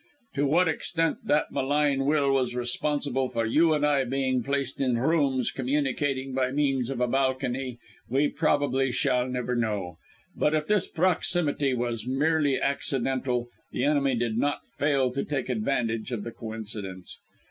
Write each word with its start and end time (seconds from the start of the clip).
To 0.33 0.47
what 0.47 0.67
extent 0.67 1.17
that 1.25 1.51
malign 1.51 2.05
will 2.05 2.31
was 2.31 2.55
responsible 2.55 3.29
for 3.29 3.45
you 3.45 3.71
and 3.71 3.85
I 3.85 4.03
being 4.03 4.41
placed 4.41 4.81
in 4.81 4.97
rooms 4.97 5.51
communicating 5.51 6.33
by 6.33 6.49
means 6.51 6.89
of 6.89 6.99
a 6.99 7.07
balcony, 7.07 7.77
we 8.09 8.27
probably 8.27 8.91
shall 8.91 9.27
never 9.27 9.55
know; 9.55 9.97
but 10.35 10.55
if 10.55 10.65
this 10.65 10.87
proximity 10.87 11.75
was 11.75 12.07
merely 12.07 12.59
accidental, 12.59 13.49
the 13.71 13.83
enemy 13.83 14.15
did 14.15 14.39
not 14.39 14.61
fail 14.75 15.11
to 15.11 15.23
take 15.23 15.49
advantage 15.49 16.11
of 16.11 16.23
the 16.23 16.31
coincidence. 16.31 17.19